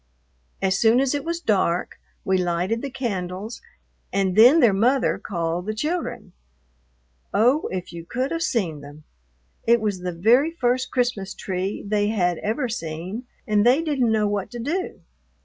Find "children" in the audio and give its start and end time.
5.75-6.33